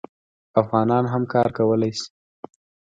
افغانان 0.61 1.03
هم 1.13 1.23
کار 1.33 1.47
کولی 1.57 1.91
شي. 1.97 2.07